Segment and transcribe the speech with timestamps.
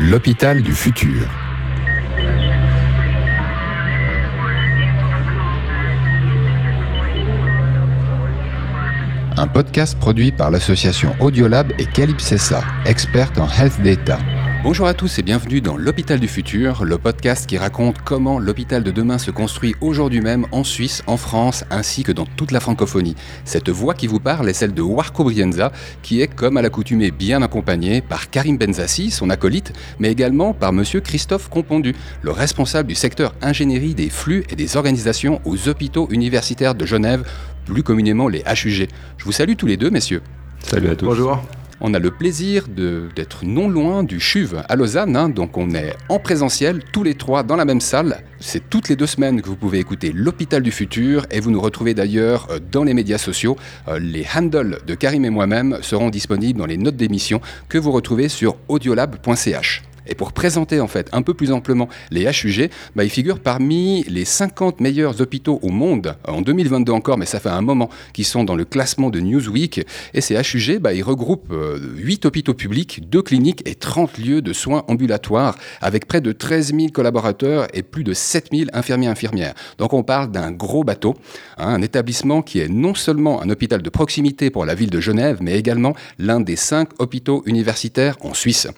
[0.00, 1.22] L'hôpital du futur.
[9.36, 14.18] Un podcast produit par l'association Audiolab et Calypsessa, experte en health data.
[14.64, 18.82] Bonjour à tous et bienvenue dans l'hôpital du futur, le podcast qui raconte comment l'hôpital
[18.82, 22.60] de demain se construit aujourd'hui même en Suisse, en France, ainsi que dans toute la
[22.60, 23.14] francophonie.
[23.44, 25.70] Cette voix qui vous parle est celle de Warco Brienza,
[26.00, 30.72] qui est, comme à l'accoutumée, bien accompagné par Karim Benzassi, son acolyte, mais également par
[30.72, 36.08] monsieur Christophe Compondu, le responsable du secteur ingénierie des flux et des organisations aux hôpitaux
[36.10, 37.28] universitaires de Genève,
[37.66, 38.88] plus communément les HUG.
[39.18, 40.22] Je vous salue tous les deux, messieurs.
[40.60, 41.04] Salut à tous.
[41.04, 41.42] Bonjour
[41.80, 45.28] on a le plaisir d'être non loin du CHUV à Lausanne, hein.
[45.28, 48.22] donc on est en présentiel, tous les trois dans la même salle.
[48.40, 51.60] C'est toutes les deux semaines que vous pouvez écouter l'hôpital du futur et vous nous
[51.60, 53.56] retrouvez d'ailleurs euh, dans les médias sociaux.
[53.88, 57.92] Euh, les handles de Karim et moi-même seront disponibles dans les notes d'émission que vous
[57.92, 59.82] retrouvez sur audiolab.ch.
[60.06, 64.04] Et pour présenter en fait un peu plus amplement les HUG, bah, ils figurent parmi
[64.04, 68.24] les 50 meilleurs hôpitaux au monde, en 2022 encore, mais ça fait un moment, qui
[68.24, 69.86] sont dans le classement de Newsweek.
[70.14, 74.42] Et ces HUG, bah, ils regroupent 8 euh, hôpitaux publics, 2 cliniques et 30 lieux
[74.42, 79.08] de soins ambulatoires, avec près de 13 000 collaborateurs et plus de 7 000 infirmiers
[79.08, 79.54] infirmières.
[79.78, 81.14] Donc on parle d'un gros bateau,
[81.58, 85.00] hein, un établissement qui est non seulement un hôpital de proximité pour la ville de
[85.00, 88.68] Genève, mais également l'un des 5 hôpitaux universitaires en Suisse.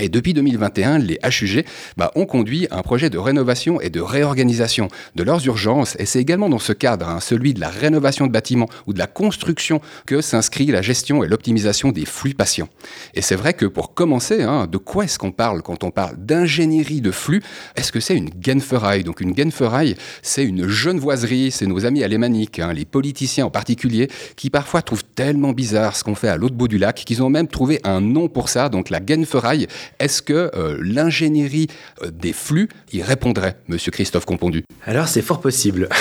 [0.00, 1.64] Et depuis 2021, les HUG
[1.96, 5.96] bah, ont conduit un projet de rénovation et de réorganisation de leurs urgences.
[5.98, 8.98] Et c'est également dans ce cadre, hein, celui de la rénovation de bâtiments ou de
[8.98, 12.68] la construction, que s'inscrit la gestion et l'optimisation des flux patients.
[13.14, 16.16] Et c'est vrai que pour commencer, hein, de quoi est-ce qu'on parle quand on parle
[16.16, 17.42] d'ingénierie de flux?
[17.76, 22.58] Est-ce que c'est une Genferaille Donc une Genferaille, c'est une genevoiserie, c'est nos amis alémaniques,
[22.58, 26.54] hein, les politiciens en particulier, qui parfois trouvent tellement bizarre ce qu'on fait à l'autre
[26.54, 29.66] bout du lac qu'ils ont même trouvé un nom pour ça, donc la Genferaille
[29.98, 31.68] est-ce que euh, l'ingénierie
[32.02, 34.64] euh, des flux y répondrait, Monsieur Christophe Compondu?
[34.86, 35.88] Alors c'est fort possible.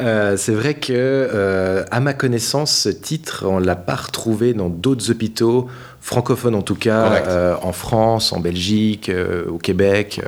[0.00, 5.10] Euh, c'est vrai que, à ma connaissance, ce titre, on l'a pas retrouvé dans d'autres
[5.10, 5.66] hôpitaux
[6.00, 9.10] francophones en tout cas, en France, en Belgique,
[9.48, 10.20] au Québec.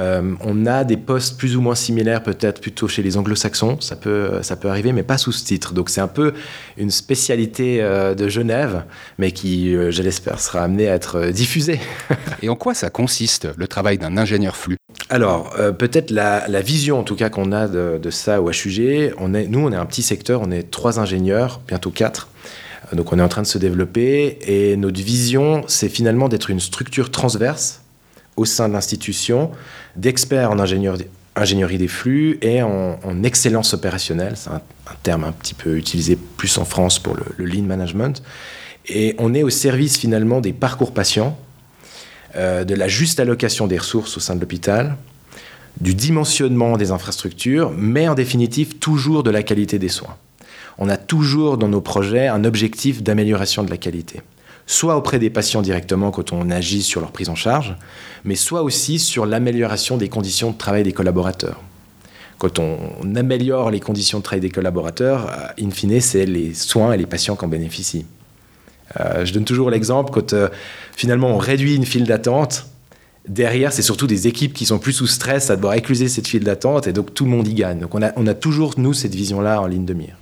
[0.00, 3.96] Euh, on a des postes plus ou moins similaires, peut-être plutôt chez les anglo-saxons, ça
[3.96, 5.74] peut, ça peut arriver, mais pas sous ce titre.
[5.74, 6.32] Donc c'est un peu
[6.78, 8.84] une spécialité euh, de Genève,
[9.18, 11.80] mais qui, euh, je l'espère, sera amenée à être diffusée.
[12.42, 14.76] Et en quoi ça consiste, le travail d'un ingénieur flux?
[15.10, 19.48] Alors, peut-être la, vision en tout cas qu'on a de, ça au HUG, on est,
[19.48, 22.28] nous on est un petit secteur, on est trois ingénieurs, bientôt quatre.
[22.92, 26.60] Donc on est en train de se développer et notre vision, c'est finalement d'être une
[26.60, 27.79] structure transverse
[28.40, 29.50] au sein de l'institution
[29.96, 34.32] d'experts en ingénierie, des flux et en, excellence opérationnelle.
[34.34, 34.62] C'est un,
[35.02, 38.22] terme un petit peu utilisé plus en France pour le, lean management.
[38.88, 41.38] Et on est au service finalement des parcours patients,
[42.34, 44.96] euh, de la juste allocation des ressources au sein de l'hôpital,
[45.80, 50.16] du dimensionnement des infrastructures, mais en définitive toujours de la qualité des soins.
[50.78, 54.22] On a toujours dans nos projets un objectif d'amélioration de la qualité
[54.70, 57.74] soit auprès des patients directement quand on agit sur leur prise en charge,
[58.24, 61.60] mais soit aussi sur l'amélioration des conditions de travail des collaborateurs.
[62.38, 66.92] Quand on, améliore les conditions de travail des collaborateurs, euh, in fine, c'est les soins
[66.92, 68.06] et les patients qui en bénéficient.
[69.00, 70.48] Euh, je donne toujours l'exemple, quand euh,
[70.96, 72.66] finalement on réduit une file d'attente,
[73.28, 76.44] derrière, c'est surtout des équipes qui sont plus sous stress à devoir écluser cette file
[76.44, 77.80] d'attente, et donc tout le monde y gagne.
[77.80, 80.19] Donc on a, on a toujours, nous, cette vision-là en ligne de mire.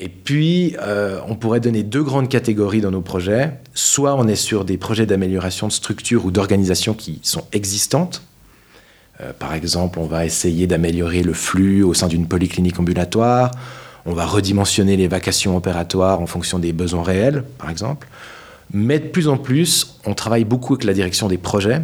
[0.00, 3.52] Et puis, euh, on pourrait donner deux grandes catégories dans nos projets.
[3.74, 8.22] Soit on est sur des projets d'amélioration de structure ou d'organisation qui sont existantes.
[9.20, 13.52] Euh, par exemple, on va essayer d'améliorer le flux au sein d'une polyclinique ambulatoire.
[14.04, 18.08] On va redimensionner les vacations opératoires en fonction des besoins réels, par exemple.
[18.72, 21.82] Mais de plus en plus, on travaille beaucoup avec la direction des projets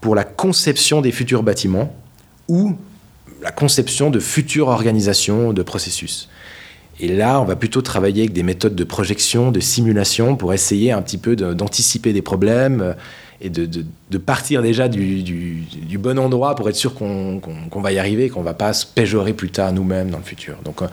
[0.00, 1.92] pour la conception des futurs bâtiments
[2.46, 2.76] ou
[3.42, 6.28] la conception de futures organisations de processus.
[7.00, 10.92] Et là, on va plutôt travailler avec des méthodes de projection, de simulation, pour essayer
[10.92, 12.92] un petit peu d'anticiper des problèmes euh,
[13.40, 15.64] et de, partir déjà du,
[15.98, 17.40] bon endroit pour être sûr qu'on
[17.80, 20.56] va y arriver, qu'on ne va pas se péjorer plus tard nous-mêmes dans le futur.
[20.64, 20.88] Donc euh,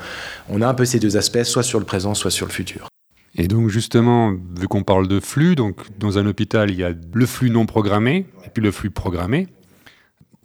[0.49, 2.87] on a un peu ces deux aspects, soit sur le présent, soit sur le futur.
[3.37, 6.91] Et donc justement, vu qu'on parle de flux, donc dans un hôpital, il y a
[7.13, 9.47] le flux non programmé et puis le flux programmé.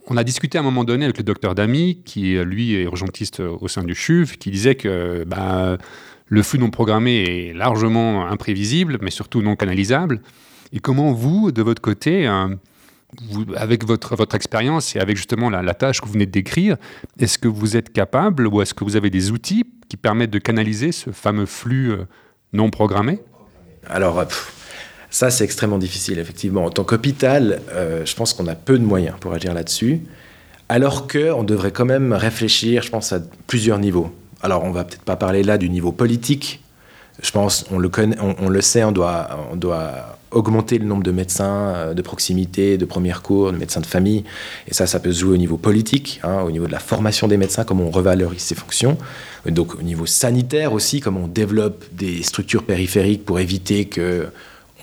[0.07, 3.39] On a discuté à un moment donné avec le docteur Damy, qui lui est urgentiste
[3.39, 5.77] au sein du CHUV, qui disait que bah,
[6.31, 10.21] le flux non programmé est largement imprévisible, mais surtout non canalisable.
[10.73, 12.57] Et comment vous, de votre côté, hein,
[13.55, 16.77] avec votre, expérience et avec justement la, tâche que vous venez de décrire,
[17.19, 20.39] est-ce que vous êtes capable ou est-ce que vous avez des outils qui permettent de
[20.39, 22.05] canaliser ce fameux flux euh,
[22.53, 23.19] non programmé?
[23.87, 24.23] Alors,
[25.11, 26.63] Ça, c'est extrêmement difficile, effectivement.
[26.63, 29.99] En tant qu'hôpital, euh, je pense qu'on a peu de moyens pour agir là-dessus,
[30.69, 34.09] alors qu'on devrait quand même réfléchir, je pense, à plusieurs niveaux.
[34.41, 36.63] Alors, on va peut-être pas parler là du niveau politique.
[37.21, 41.03] Je pense, on le, connaît, on, le sait, on doit, on doit augmenter le nombre
[41.03, 44.23] de médecins euh, de proximité, de première cours, de médecins de famille.
[44.69, 47.27] Et ça, ça peut se jouer au niveau politique, hein, au niveau de la formation
[47.27, 48.97] des médecins, comment on revalorise ces fonctions.
[49.45, 54.29] Donc au niveau sanitaire aussi, comment on développe des structures périphériques pour éviter que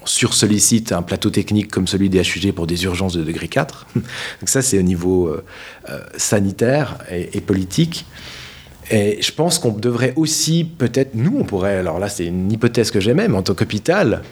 [0.09, 3.87] sursollicite un plateau technique comme celui des HUG pour des urgences de degré 4.
[3.95, 4.05] Donc
[4.47, 5.45] ça, c'est au niveau euh,
[5.91, 8.07] euh, sanitaire et, politique.
[8.91, 12.91] Et je pense qu'on devrait aussi, peut-être, nous, on pourrait, alors là, c'est une hypothèse
[12.91, 14.23] que j'aimais, mais en tant qu'hôpital,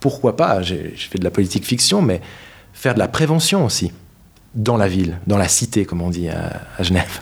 [0.00, 2.20] pourquoi pas, je fais de la politique fiction, mais
[2.74, 3.92] faire de la prévention aussi,
[4.54, 7.20] dans la ville, dans la cité, comme on dit à, Genève.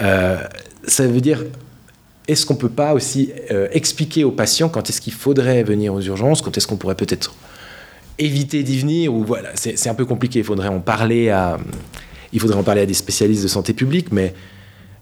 [0.00, 0.38] Euh,
[0.86, 1.44] ça veut dire,
[2.28, 6.00] est-ce qu'on peut pas aussi euh, expliquer aux patients quand est-ce qu'il faudrait venir aux
[6.00, 7.34] urgences, quand est-ce qu'on pourrait peut-être
[8.18, 11.58] éviter d'y venir, ou voilà, c'est un peu compliqué, il faudrait en parler à...
[12.34, 14.32] Il faudrait en parler à des spécialistes de santé publique, mais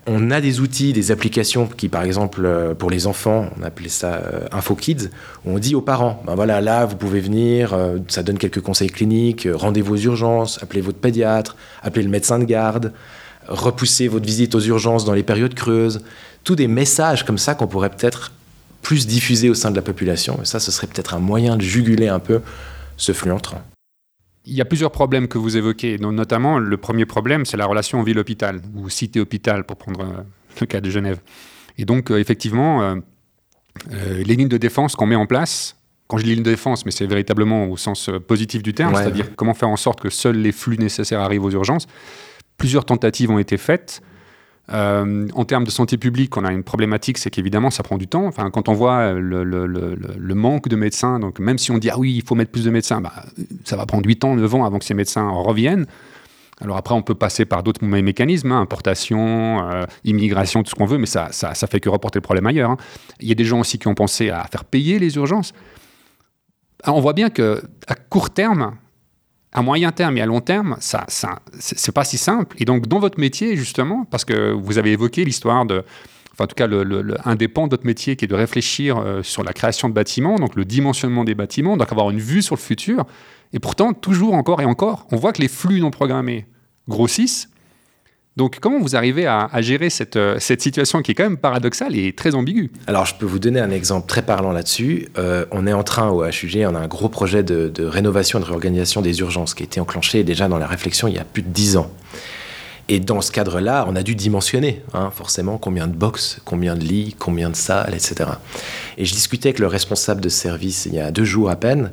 [0.07, 3.89] on a des outils, des applications qui, par exemple, euh, pour les enfants, on appelait
[3.89, 5.11] ça euh, InfoKids,
[5.45, 7.77] où on dit aux parents, ben voilà, là, vous pouvez venir,
[8.09, 12.45] ça donne quelques conseils cliniques, rendez-vous aux urgences, appelez votre pédiatre, appelez le médecin de
[12.45, 12.93] garde,
[13.49, 16.03] repoussez votre visite aux urgences dans les périodes creuses.
[16.45, 18.33] Tous des messages comme ça qu'on pourrait peut-être
[18.83, 20.39] plus diffuser au sein de la population.
[20.43, 22.41] Et ça, ce serait peut-être un moyen de juguler un peu
[22.97, 23.63] ce flux entrant.
[24.47, 28.03] Il y a plusieurs problèmes que vous évoquez, notamment le premier problème, c'est la relation
[28.03, 30.23] ville-hôpital, ou cité-hôpital, pour prendre euh,
[30.61, 31.21] le cas de Genève.
[31.77, 32.97] Et donc, euh, effectivement, euh,
[33.91, 35.77] les lignes de défense qu'on met en place,
[36.09, 39.37] quand je dis lignes de défense, mais c'est véritablement au sens positif du terme, c'est-à-dire
[39.37, 41.87] comment faire en sorte que seuls les flux nécessaires arrivent aux urgences,
[42.61, 44.03] plusieurs tentatives ont été faites.
[44.73, 48.07] Euh, en termes de santé publique, on a une problématique, c'est qu'évidemment, ça prend du
[48.07, 48.27] temps.
[48.27, 52.15] Enfin, quand on voit le, manque de médecins, donc même si on dit ah oui,
[52.15, 53.13] il faut mettre plus de médecins, bah,
[53.65, 55.87] ça va prendre 8 ans, 9 ans avant que ces médecins reviennent.
[56.61, 60.85] Alors après, on peut passer par d'autres mécanismes, hein, importation, euh, immigration, tout ce qu'on
[60.85, 62.71] veut, mais ça, ça, fait que reporter le problème ailleurs.
[62.71, 62.77] Hein.
[63.21, 65.55] Il y a des gens aussi qui ont pensé à faire payer les urgences.
[66.83, 68.77] Alors, on voit bien que à court terme,
[69.53, 72.57] à moyen terme et à long terme, ça, ça c'est pas si simple.
[72.61, 75.83] Et donc, dans votre métier, justement, parce que vous avez évoqué l'histoire de,
[76.33, 78.99] enfin, en tout cas, le, un des pans de votre métier qui est de réfléchir
[78.99, 82.43] euh, sur la création de bâtiments, donc le dimensionnement des bâtiments, donc avoir une vue
[82.43, 83.05] sur le futur.
[83.53, 86.47] Et pourtant, toujours encore et encore, on voit que les flux non programmés
[86.89, 87.49] grossissent
[88.41, 92.15] donc comment vous arrivez à, gérer euh, cette, situation qui est quand même paradoxale et
[92.15, 92.71] très ambiguë?
[92.87, 95.09] Alors je peux vous donner un exemple très parlant là-dessus.
[95.19, 98.43] Euh, on est en train au HUG, on a un gros projet de, rénovation et
[98.43, 101.25] de réorganisation des urgences qui a été enclenché déjà dans la réflexion il y a
[101.25, 101.91] plus de dix ans.
[102.89, 106.83] Et dans ce cadre-là, on a dû dimensionner, hein, forcément, combien de box, combien de
[106.83, 108.31] lits, combien de salles, etc.
[108.97, 111.93] Et je discutais avec le responsable de service il y a deux jours à peine.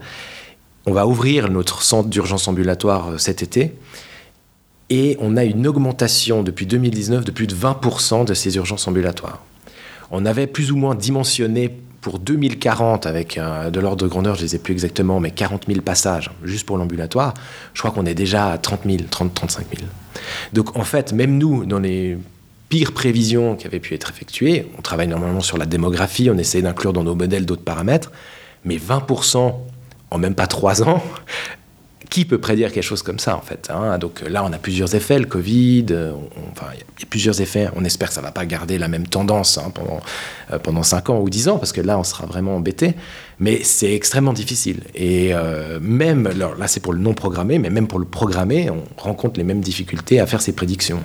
[0.86, 3.74] On va ouvrir notre centre d'urgence ambulatoire euh, cet été.
[4.90, 9.44] Et on a une augmentation depuis 2019 de plus de 20% de ces urgences ambulatoires.
[10.12, 14.42] On avait plus ou moins dimensionné pour 2040, avec euh, de l'ordre de grandeur, je
[14.42, 17.34] ne les ai plus exactement, mais 40 000 passages juste pour l'ambulatoire.
[17.74, 19.90] Je crois qu'on est déjà à 30 000, 30, 35 000.
[20.54, 22.18] Donc en fait, même nous, dans les
[22.70, 26.62] pires prévisions qui avaient pu être effectuées, on travaille normalement sur la démographie, on essaie
[26.62, 28.12] d'inclure dans nos modèles d'autres paramètres,
[28.64, 29.56] mais 20%
[30.10, 31.04] en même pas trois ans,
[32.18, 34.00] qui peut prédire quelque chose comme ça en fait hein?
[34.00, 36.14] Donc là, on a plusieurs effets, le Covid, euh,
[36.52, 37.70] enfin, il y a plusieurs effets.
[37.76, 40.00] On espère que ça ne va pas garder la même tendance hein, pendant,
[40.52, 42.96] euh, pendant 5 ans ou 10 ans, parce que là, on sera vraiment embêté.
[43.38, 44.80] Mais c'est extrêmement difficile.
[44.96, 48.72] Et euh, même, alors là, c'est pour le non programmé, mais même pour le programmé,
[48.72, 51.04] on rencontre les mêmes difficultés à faire ces prédictions.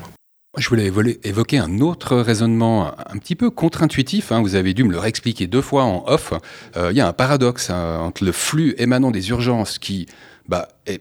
[0.57, 0.91] Je voulais
[1.25, 4.33] évoquer un autre raisonnement un petit peu contre-intuitif.
[4.33, 4.41] Hein.
[4.41, 6.33] Vous avez dû me le réexpliquer deux fois en off.
[6.77, 10.07] Il y a un paradoxe entre le flux émanant des urgences qui
[10.49, 11.01] bah, est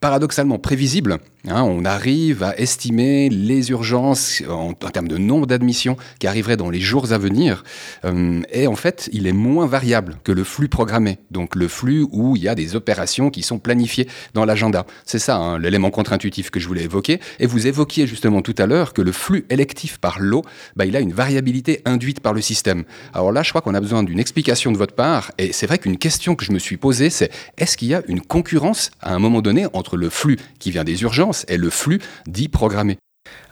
[0.00, 6.26] paradoxalement prévisible Hein, on arrive à estimer les urgences en, termes de nombre d'admissions qui
[6.26, 7.62] arriveraient dans les jours à venir.
[8.04, 11.18] Euh, et en fait, il est moins variable que le flux programmé.
[11.30, 14.84] Donc le flux où il y a des opérations qui sont planifiées dans l'agenda.
[15.06, 17.20] C'est ça hein, l'élément contre-intuitif que je voulais évoquer.
[17.38, 20.42] Et vous évoquiez justement tout à l'heure que le flux électif par lot,
[20.74, 22.82] bah, il a une variabilité induite par le système.
[23.14, 25.30] Alors là, je crois qu'on a besoin d'une explication de votre part.
[25.38, 28.02] Et c'est vrai qu'une question que je me suis posée, c'est est-ce qu'il y a
[28.08, 31.70] une concurrence à un moment donné entre le flux qui vient des urgences est le
[31.70, 32.98] flux dit programmé.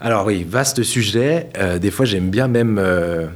[0.01, 1.49] Alors oui, vaste sujet.
[1.59, 3.27] Euh, des fois, j'aime bien même euh,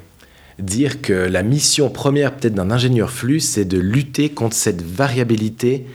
[0.58, 5.86] dire que la mission première peut-être d'un ingénieur flux, c'est de lutter contre cette variabilité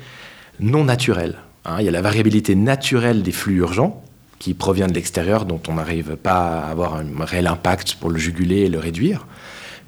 [0.60, 1.38] non naturelle.
[1.66, 1.78] Hein.
[1.80, 4.04] il y a la variabilité naturelle des flux urgents,
[4.40, 8.18] qui provient de l'extérieur, dont on n'arrive pas à avoir un réel impact pour le
[8.18, 9.26] juguler et le réduire.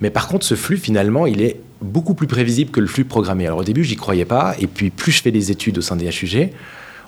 [0.01, 3.45] Mais par contre, ce flux, finalement, il est beaucoup plus prévisible que le flux programmé.
[3.45, 5.95] Alors au début, j'y croyais pas, et puis plus je fais des études au sein
[5.95, 6.51] des HUG,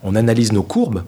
[0.03, 1.03] on analyse nos courbes,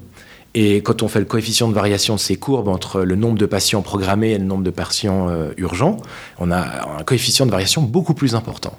[0.53, 3.46] et quand on fait le coefficient de variation de ces courbes entre le nombre de
[3.46, 5.98] patients programmés et le nombre de patients euh, urgents,
[6.39, 8.77] on a un coefficient de variation beaucoup plus important.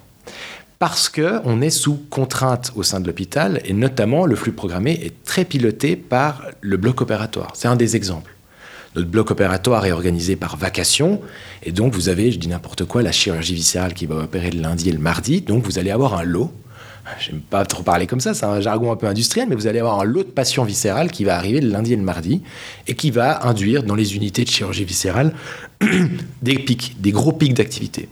[0.78, 5.24] Parce qu'on est sous contrainte au sein de l'hôpital, et notamment le flux programmé est
[5.24, 7.52] très piloté par le bloc opératoire.
[7.54, 8.34] C'est un des exemples.
[8.94, 11.22] Notre bloc opératoire est organisé par vacation,
[11.62, 14.60] et donc vous avez, je dis n'importe quoi, la chirurgie viscérale qui va opérer le
[14.60, 16.52] lundi et le mardi, donc vous allez avoir un lot
[17.18, 19.80] j'aime pas trop parler comme ça, c'est un jargon un peu industriel, mais vous allez
[19.80, 22.42] avoir un lot de patients viscérales qui va arriver le lundi et le mardi
[22.87, 25.32] et qui va induire dans les unités de chirurgie viscérale
[26.42, 28.09] des pics, des gros pics d'activité.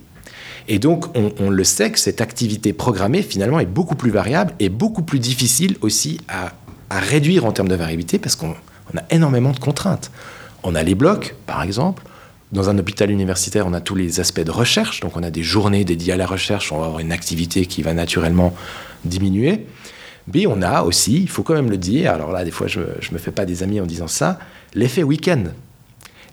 [0.67, 4.69] Et donc, on, le sait que cette activité programmée, finalement, est beaucoup plus variable et
[4.69, 6.53] beaucoup plus difficile aussi à,
[6.89, 10.11] réduire en termes de variabilité parce qu'on a énormément de contraintes.
[10.63, 12.03] On a les blocs, par exemple,
[12.51, 15.43] dans un hôpital universitaire, on a tous les aspects de recherche, donc on a des
[15.43, 18.53] journées dédiées à la recherche, on va avoir une activité qui va naturellement
[19.05, 19.65] diminuer.
[20.33, 22.79] Mais on a aussi, il faut quand même le dire, alors là des fois je
[22.79, 24.37] ne me fais pas des amis en disant ça,
[24.73, 25.45] l'effet week-end.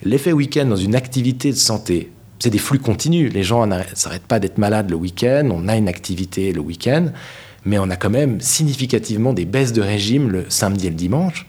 [0.03, 3.33] L'effet week-end dans une activité de santé, c'est des flux continus.
[3.33, 7.11] Les gens ne s'arrêtent pas d'être malades le week-end, on a une activité le week-end,
[7.65, 11.47] mais on a quand même significativement des baisses de régime le samedi et le dimanche.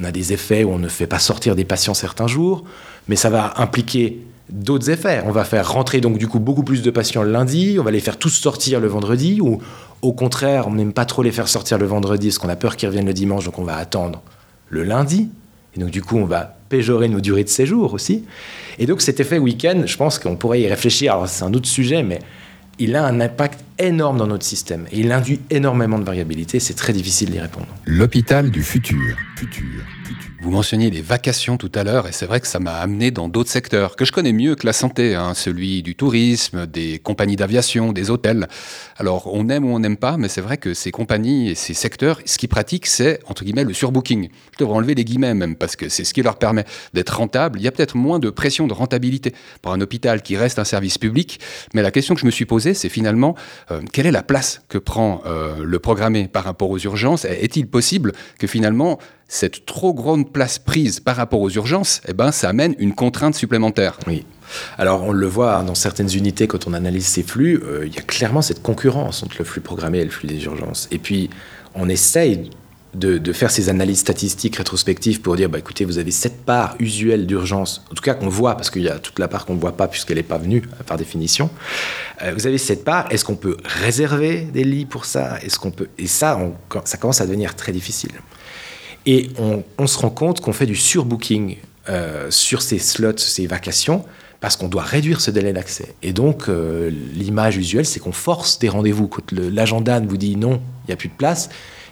[0.00, 2.64] On a des effets où on ne fait pas sortir des patients certains jours,
[3.08, 5.22] mais ça va impliquer d'autres effets.
[5.26, 7.90] On va faire rentrer donc du coup beaucoup plus de patients le lundi, on va
[7.90, 9.60] les faire tous sortir le vendredi, ou
[10.02, 12.76] au contraire, on n'aime pas trop les faire sortir le vendredi parce qu'on a peur
[12.76, 14.22] qu'ils reviennent le dimanche, donc on va attendre
[14.68, 15.28] le lundi.
[15.76, 18.24] Et donc du coup, on va péjorer nos durées de séjour aussi.
[18.78, 21.12] Et donc cet effet week-end, je pense qu'on pourrait y réfléchir.
[21.12, 22.20] Alors c'est un autre sujet, mais
[22.78, 24.86] il a un impact énorme dans notre système.
[24.90, 26.60] Et il induit énormément de variabilité.
[26.60, 27.66] C'est très difficile d'y répondre.
[27.84, 29.16] L'hôpital du futur.
[29.40, 29.82] Futur.
[30.42, 33.28] Vous mentionniez les vacations tout à l'heure, et c'est vrai que ça m'a amené dans
[33.28, 37.36] d'autres secteurs que je connais mieux que la santé, hein, celui du tourisme, des compagnies
[37.36, 38.48] d'aviation, des hôtels.
[38.96, 41.72] Alors on aime ou on n'aime pas, mais c'est vrai que ces compagnies et ces
[41.72, 44.28] secteurs, ce qu'ils pratiquent, c'est entre guillemets le surbooking.
[44.52, 47.58] Je devrais enlever les guillemets même, parce que c'est ce qui leur permet d'être rentable.
[47.58, 49.32] Il y a peut-être moins de pression de rentabilité
[49.62, 51.40] pour un hôpital qui reste un service public,
[51.72, 53.34] mais la question que je me suis posée, c'est finalement
[53.70, 57.24] euh, quelle est la place que prend euh, le programmé par rapport aux urgences?
[57.24, 58.98] Est-il possible que finalement
[59.30, 63.36] cette trop grande place prise par rapport aux urgences, eh ben, ça amène une contrainte
[63.36, 63.96] supplémentaire.
[64.08, 64.26] Oui.
[64.76, 67.98] Alors on le voit dans certaines unités quand on analyse ces flux, euh, il y
[67.98, 70.88] a clairement cette concurrence entre le flux programmé et le flux des urgences.
[70.90, 71.30] Et puis
[71.76, 72.50] on essaye
[72.92, 77.24] de, faire ces analyses statistiques rétrospectives pour dire, bah, écoutez, vous avez cette part usuelle
[77.24, 79.60] d'urgence, en tout cas qu'on voit, parce qu'il y a toute la part qu'on ne
[79.60, 81.50] voit pas puisqu'elle n'est pas venue par définition.
[82.22, 85.38] Euh, vous avez cette part, est-ce qu'on peut réserver des lits pour ça?
[85.44, 86.36] Est-ce qu'on peut Et ça,
[86.84, 88.10] ça commence à devenir très difficile.
[89.06, 89.30] Et
[89.78, 91.56] on, se rend compte qu'on fait du surbooking
[91.88, 94.04] euh, sur ces slots, ces vacations,
[94.40, 95.94] parce qu'on doit réduire ce délai d'accès.
[96.02, 99.08] Et donc, euh, l'image usuelle, c'est qu'on force des rendez-vous.
[99.08, 101.48] Quand l'agenda vous dit non, il n'y a plus de place,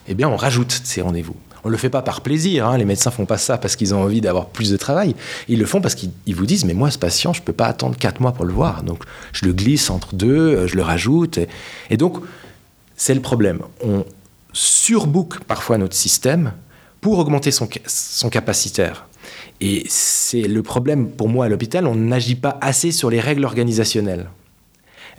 [0.07, 1.37] eh bien, on rajoute ces rendez-vous.
[1.65, 2.67] On ne le fait pas par plaisir.
[2.67, 2.79] Hein.
[2.79, 5.15] Les médecins font pas ça parce qu'ils ont envie d'avoir plus de travail.
[5.49, 7.67] Ils le font parce qu'ils vous disent, mais moi, ce patient, je ne peux pas
[7.67, 8.83] attendre quatre mois pour le voir.
[8.83, 11.39] Donc, je le glisse entre deux, je le rajoute.
[11.91, 12.19] et donc,
[12.97, 13.61] c'est le problème.
[13.85, 14.05] On
[14.53, 16.53] surbook parfois notre système
[17.01, 19.07] pour augmenter son, son capacitaire.
[19.61, 23.45] Et c'est le problème pour moi à l'hôpital, on n'agit pas assez sur les règles
[23.45, 24.29] organisationnelles.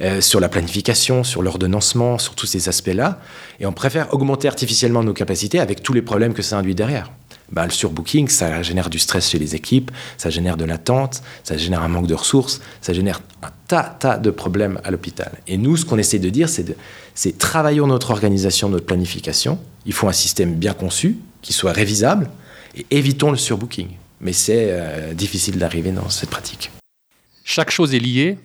[0.01, 3.19] Euh, sur la planification, sur l'ordonnancement, sur tous ces aspects-là,
[3.59, 7.11] et on préfère augmenter artificiellement nos capacités avec tous les problèmes que ça induit derrière.
[7.51, 11.57] Ben, le surbooking, ça génère du stress chez les équipes, ça génère de l'attente, ça
[11.57, 15.33] génère un manque de ressources, ça génère un tas, tas de problèmes à l'hôpital.
[15.47, 19.59] Et nous, ce qu'on essaie de dire, c'est travaillons notre organisation, notre planification.
[19.89, 22.29] Il faut un système bien conçu, qui soit révisable,
[22.75, 23.87] et évitons le surbooking.
[24.21, 26.69] Mais c'est euh, difficile d'arriver dans cette pratique.
[27.43, 28.37] Chaque chose est liée,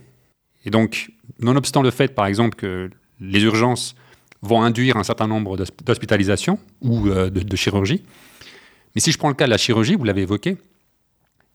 [0.65, 1.11] et donc,
[1.41, 2.89] nonobstant le fait, par exemple, que
[3.21, 3.95] les urgences
[4.41, 8.03] vont induire un certain nombre d'hospitalisations ou euh, de, chirurgie,
[8.95, 10.57] mais si je prends le cas de la chirurgie, vous l'avez évoqué,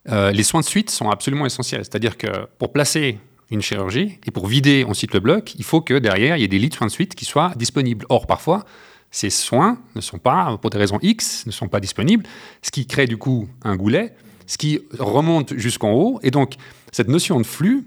[0.09, 1.83] euh, les soins de suite sont absolument essentiels.
[1.83, 2.27] C'est-à-dire que
[2.59, 3.17] pour placer
[3.49, 6.47] une chirurgie et pour vider ensuite le bloc, il faut que derrière, il y ait
[6.47, 8.05] des lits de soins de suite qui soient disponibles.
[8.09, 8.65] Or, parfois,
[9.11, 12.25] ces soins ne sont pas, pour des raisons X, ne sont pas disponibles,
[12.61, 14.13] ce qui crée du coup un goulet,
[14.45, 16.19] ce qui remonte jusqu'en haut.
[16.23, 16.55] Et donc,
[16.91, 17.85] cette notion de flux,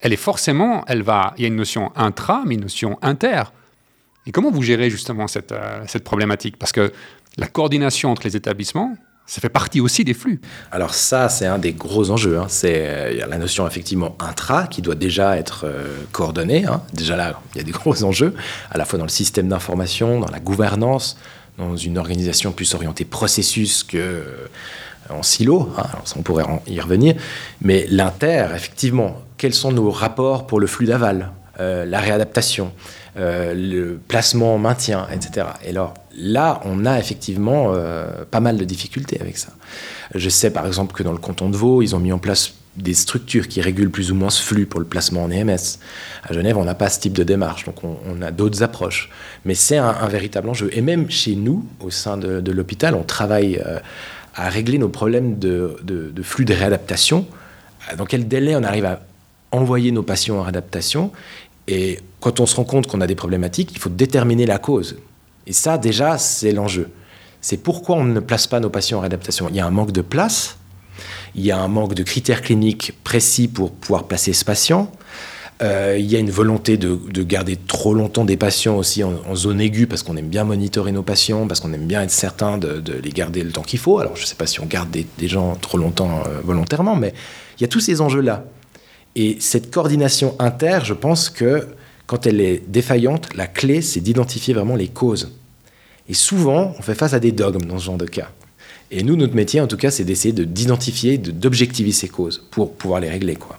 [0.00, 3.44] elle est forcément, elle va, il y a une notion intra, mais une notion inter.
[4.26, 6.56] Et comment vous gérez justement cette, euh, cette problématique?
[6.56, 6.92] Parce que
[7.36, 8.96] la coordination entre les établissements,
[9.28, 10.40] ça fait partie aussi des flux.
[10.72, 12.38] Alors ça, c'est un des gros enjeux.
[12.38, 12.46] Hein.
[12.48, 16.64] C'est euh, la notion effectivement intra qui doit déjà être euh, coordonnée.
[16.64, 16.80] Hein.
[16.94, 18.34] Déjà là, il y a des gros enjeux,
[18.70, 21.18] à la fois dans le système d'information, dans la gouvernance,
[21.58, 24.46] dans une organisation plus orientée processus que euh,
[25.10, 25.74] en silo.
[25.76, 25.84] Hein.
[26.16, 27.14] On pourrait y revenir.
[27.60, 31.32] Mais l'inter, effectivement, quels sont nos rapports pour le flux d'aval?
[31.58, 32.72] La réadaptation,
[33.16, 35.46] le placement, maintien, etc.
[35.64, 37.74] Et alors là, on a effectivement
[38.30, 39.48] pas mal de difficultés avec ça.
[40.14, 42.54] Je sais par exemple que dans le canton de Vaud, ils ont mis en place
[42.78, 45.78] des structures qui régulent plus ou moins ce flux pour le placement en EMS.
[46.24, 49.10] À Genève, on n'a pas ce type de démarche, donc on, a d'autres approches.
[49.44, 50.70] Mais c'est un, véritable enjeu.
[50.72, 53.78] Et même chez nous, au sein de, l'hôpital, on travaille euh,
[54.34, 55.76] à régler nos problèmes de,
[56.22, 57.26] flux de réadaptation.
[57.96, 59.00] Dans quel délai on arrive à
[59.50, 61.10] envoyer nos patients en réadaptation?
[61.68, 64.96] Et quand on se rend compte qu'on a des problématiques, il faut déterminer la cause.
[65.46, 66.88] Et ça, déjà, c'est l'enjeu.
[67.40, 69.48] C'est pourquoi on ne place pas nos patients en réadaptation.
[69.48, 70.58] Il y a un manque de place
[71.34, 74.90] il y a un manque de critères cliniques précis pour pouvoir placer ce patient.
[75.60, 79.60] Euh, il y a une volonté de, garder trop longtemps des patients aussi en, zone
[79.60, 82.82] aiguë parce qu'on aime bien monitorer nos patients, parce qu'on aime bien être certain de,
[83.02, 83.98] les garder le temps qu'il faut.
[83.98, 87.12] Alors je ne sais pas si on garde des, gens trop longtemps euh, volontairement, mais
[87.58, 88.44] il y a tous ces enjeux-là.
[89.18, 91.66] Et cette coordination inter, je pense que
[92.06, 95.32] quand elle est défaillante, la clé, c'est d'identifier vraiment les causes.
[96.08, 98.30] Et souvent, on fait face à des dogmes dans ce genre de cas.
[98.92, 103.00] Et nous, notre métier, en tout cas, c'est d'essayer d'identifier, d'objectiver ces causes pour pouvoir
[103.00, 103.34] les régler.
[103.34, 103.58] Quoi.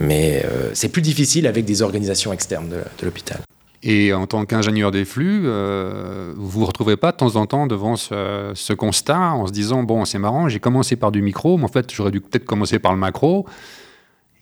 [0.00, 3.38] Mais euh, c'est plus difficile avec des organisations externes de, l'hôpital.
[3.84, 7.68] Et en tant qu'ingénieur des flux, euh, vous vous retrouvez pas de temps en temps
[7.68, 11.56] devant ce, ce constat en se disant bon c'est marrant, j'ai commencé par du micro,
[11.58, 13.46] mais en fait j'aurais dû peut-être commencer par le macro.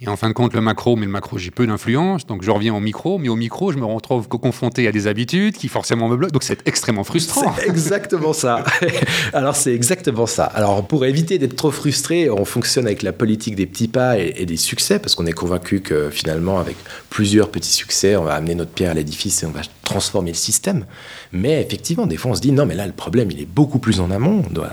[0.03, 2.51] Et en fin de compte, le macro, mais le macro, j'ai peu d'influence, donc je
[2.51, 6.09] reviens au micro, mais au micro, je me retrouve confronté à des habitudes qui forcément
[6.09, 7.55] me bloquent, donc c'est extrêmement frustrant.
[7.59, 8.65] C'est exactement ça.
[9.35, 10.45] Alors c'est exactement ça.
[10.45, 14.47] Alors pour éviter d'être trop frustré, on fonctionne avec la politique des petits pas et,
[14.47, 16.77] des succès, parce qu'on est convaincu que finalement, avec
[17.11, 20.37] plusieurs petits succès, on va amener notre pierre à l'édifice et on va transformer le
[20.37, 20.87] système.
[21.33, 23.81] Mais effectivement, des fois, on se dit non, mais là, le problème, il est beaucoup
[23.81, 24.45] plus en amont.
[24.49, 24.73] On doit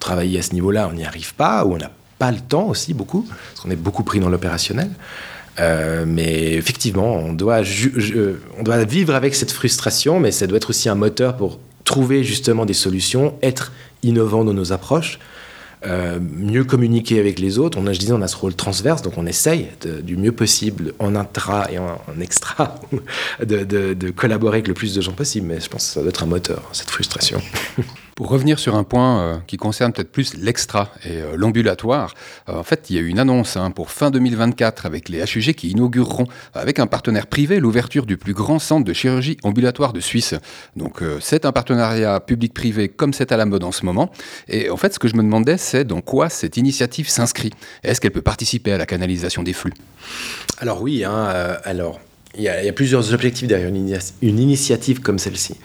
[0.00, 2.94] travailler à ce niveau-là, on n'y arrive pas, ou on a pas le temps aussi
[2.94, 4.90] beaucoup, parce qu'on est beaucoup pris dans l'opérationnel.
[5.60, 7.60] Euh, mais effectivement, on doit,
[8.58, 12.24] on doit vivre avec cette frustration, mais ça doit être aussi un moteur pour trouver
[12.24, 15.18] justement des solutions, être innovant dans nos approches,
[15.86, 17.78] euh, mieux communiquer avec les autres.
[17.78, 19.68] On a, je disais, on a ce rôle transverse, donc on essaye
[20.02, 22.80] du mieux possible en intra et en, extra
[23.44, 25.46] de, de, collaborer avec le plus de gens possible.
[25.46, 27.40] Mais je pense que ça doit être un moteur, cette frustration.
[28.14, 32.14] Pour revenir sur un point euh, qui concerne peut-être plus l'extra et euh, l'ambulatoire,
[32.48, 35.18] euh, en fait, il y a eu une annonce hein, pour fin 2024 avec les
[35.18, 39.92] HUG qui inaugureront avec un partenaire privé l'ouverture du plus grand centre de chirurgie ambulatoire
[39.92, 40.34] de Suisse.
[40.76, 44.12] Donc c'est un partenariat public-privé comme c'est à la mode en ce moment.
[44.48, 47.50] Et en fait, ce que je me demandais, c'est dans quoi cette initiative s'inscrit.
[47.82, 49.74] Est-ce qu'elle peut participer à la canalisation des flux?
[50.58, 52.00] Alors oui, hein, alors
[52.36, 55.56] il y, a plusieurs objectifs derrière une, initiative comme celle-ci.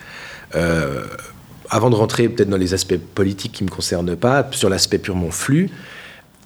[1.70, 4.98] Avant de rentrer peut-être dans les aspects politiques qui ne me concernent pas, sur l'aspect
[4.98, 5.70] purement flux,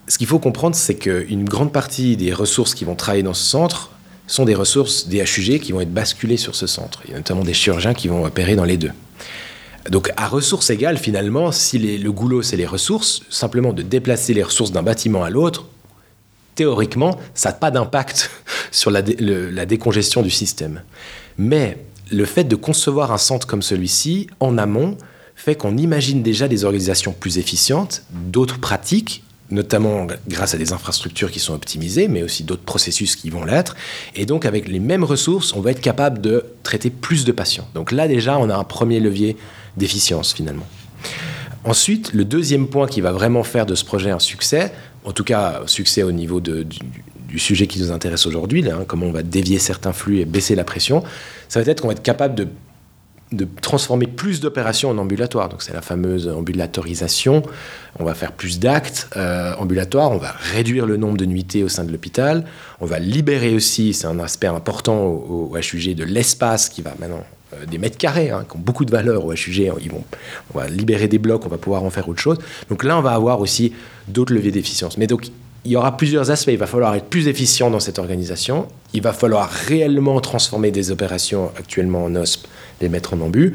[0.07, 3.45] ce qu'il faut comprendre, c'est qu'une grande partie des ressources qui vont travailler dans ce
[3.45, 3.91] centre
[4.27, 7.01] sont des ressources des HUG qui vont être basculées sur ce centre.
[7.07, 8.93] Il y a notamment des chirurgiens qui vont opérer dans les deux.
[9.91, 14.43] Donc à ressources égales, finalement, si le goulot, c'est les ressources, simplement de déplacer les
[14.43, 15.67] ressources d'un bâtiment à l'autre,
[16.55, 18.31] théoriquement, ça n'a pas d'impact
[18.71, 20.83] sur la, décongestion du système.
[21.37, 21.79] Mais
[22.11, 24.97] le fait de concevoir un centre comme celui-ci, en amont,
[25.35, 31.31] fait qu'on imagine déjà des organisations plus efficientes, d'autres pratiques, notamment grâce à des infrastructures
[31.31, 33.77] qui sont optimisées, mais aussi d'autres processus qui vont l'être.
[34.15, 37.69] Et donc, avec les mêmes ressources, on va être capable de traiter plus de patients.
[37.75, 39.37] Donc là, déjà, on a un premier levier
[39.77, 40.67] d'efficience, finalement.
[41.65, 44.73] Ensuite, le deuxième point qui va vraiment faire de ce projet un succès,
[45.05, 46.67] en tout cas succès au niveau du,
[47.37, 50.63] sujet qui nous intéresse aujourd'hui, hein, comment on va dévier certains flux et baisser la
[50.63, 51.03] pression,
[51.49, 52.47] ça va être qu'on va être capable de
[53.37, 55.49] de transformer plus d'opérations en ambulatoire.
[55.49, 57.43] Donc c'est la fameuse ambulatorisation.
[57.99, 61.69] On va faire plus d'actes euh, ambulatoires, on va réduire le nombre de nuitées au
[61.69, 62.45] sein de l'hôpital,
[62.81, 67.25] on va libérer aussi, c'est un aspect important au, HUG, de l'espace qui va maintenant
[67.53, 69.73] euh, des mètres carrés hein, qui ont beaucoup de valeur au HUG.
[69.81, 70.03] Ils vont,
[70.53, 72.39] on va libérer des blocs, on va pouvoir en faire autre chose.
[72.69, 73.73] Donc là, on va avoir aussi
[74.09, 74.99] d'autres leviers d'efficience.
[74.99, 75.31] Mais donc
[75.65, 76.51] il y aura plusieurs aspects.
[76.53, 78.69] Il va falloir être plus efficient dans cette organisation.
[78.93, 82.47] Il va falloir réellement transformer des opérations actuellement en OSP,
[82.81, 83.55] les mettre en embu.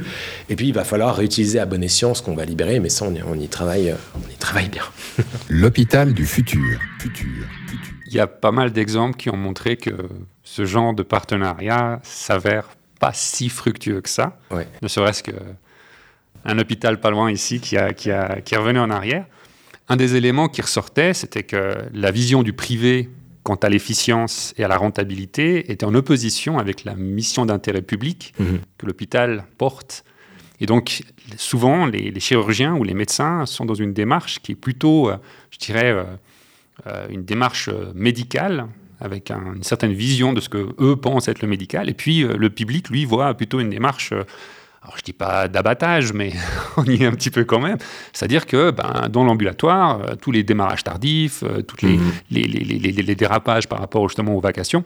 [0.50, 2.80] Et puis, il va falloir réutiliser à bon escient ce qu'on va libérer.
[2.80, 4.84] Mais ça, on y, travaille, on y travaille bien.
[5.50, 6.80] L'hôpital du futur.
[7.00, 7.46] futur.
[8.08, 9.92] Il y a pas mal d'exemples qui ont montré que
[10.44, 14.38] ce genre de partenariat s'avère pas si fructueux que ça.
[14.82, 18.90] Ne serait-ce qu'un hôpital pas loin ici qui, a, qui, a, qui est revenu en
[18.90, 19.26] arrière.
[19.88, 23.10] Un des éléments qui ressortait, c'était que la vision du privé
[23.50, 28.36] quant à l'efficience et à la rentabilité était en opposition avec la mission d'intérêt public
[28.38, 28.60] mhm.
[28.78, 30.04] que l'hôpital porte.
[30.60, 31.02] Et donc,
[31.36, 35.18] souvent, les, chirurgiens ou les médecins sont dans une démarche qui est plutôt, euh,
[35.50, 36.04] je dirais, euh,
[36.86, 38.68] euh, une démarche médicale
[39.00, 42.36] avec une certaine vision de ce que eux pensent être le médical, et puis euh,
[42.38, 44.14] le public, lui, voit plutôt une démarche.
[44.90, 46.34] Euh, alors je dis pas d'abattage, mais
[46.78, 47.78] on y est un petit peu quand même.
[48.14, 52.12] C'est-à-dire que ben, dans l'ambulatoire, euh, tous les démarrages tardifs, tous les, mmh.
[52.32, 54.84] les, les, les, dérapages par rapport justement aux vacations,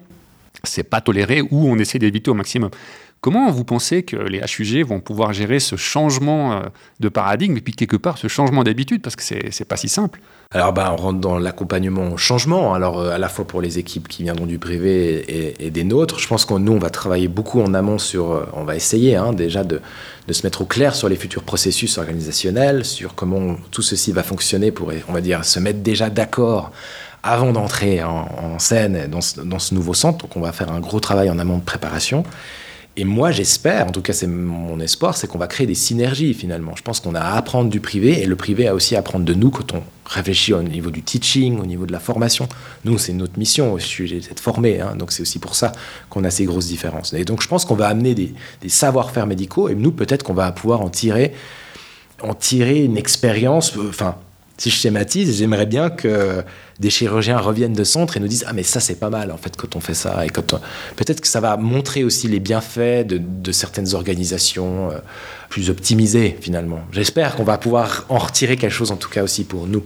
[0.63, 2.69] c'est pas toléré ou on essaie d'éviter au maximum.
[3.23, 6.59] Comment vous pensez que les HUG vont pouvoir gérer ce changement euh,
[6.99, 10.19] de paradigme et puis quelque part ce changement d'habitude parce que c'est pas si simple?
[10.51, 13.79] Alors ben, on rentre dans l'accompagnement au changement, alors euh, à la fois pour les
[13.79, 16.19] équipes qui viendront du privé et, des nôtres.
[16.19, 19.15] Je pense que nous on va travailler beaucoup en amont sur, euh, on va essayer
[19.15, 19.79] hein, déjà de,
[20.27, 24.23] de, se mettre au clair sur les futurs processus organisationnels, sur comment tout ceci va
[24.23, 26.73] fonctionner pour, on va dire, se mettre déjà d'accord
[27.23, 30.17] avant d'entrer en, scène dans ce, dans ce nouveau centre.
[30.17, 32.25] Donc on va faire un gros travail en amont de préparation.
[32.95, 36.35] Et moi, j'espère, en tout cas c'est mon espoir, c'est qu'on va créer des synergies
[36.35, 36.75] finalement.
[36.75, 39.25] Je pense qu'on a à apprendre du privé et le privé a aussi à apprendre
[39.25, 42.47] de nous quand on réfléchit au niveau du teaching, au niveau de la formation.
[42.85, 45.71] Nous, c'est notre mission au sujet d'être formés, hein, donc c'est aussi pour ça
[46.11, 47.13] qu'on a ces grosses différences.
[47.13, 50.35] Et donc je pense qu'on va amener des, des savoir-faire médicaux et nous, peut-être qu'on
[50.35, 51.33] va pouvoir en tirer,
[52.21, 54.17] en tirer une expérience, enfin,
[54.57, 56.43] si je schématise, j'aimerais bien que
[56.79, 59.37] des chirurgiens reviennent de centre et nous disent ah mais ça c'est pas mal en
[59.37, 60.59] fait quand on fait ça et quand
[60.95, 64.97] peut-être que ça va montrer aussi les bienfaits de, certaines organisations euh,
[65.49, 66.81] plus optimisées finalement.
[66.91, 69.83] J'espère qu'on va pouvoir en retirer quelque chose en tout cas aussi pour nous